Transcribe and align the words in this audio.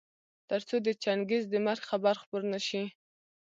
تر 0.49 0.59
څو 0.67 0.75
د 0.87 0.89
چنګېز 1.03 1.43
د 1.49 1.55
مرګ 1.65 1.81
خبر 1.89 2.15
خپور 2.21 2.43
نه 2.53 2.59
شي. 2.67 2.83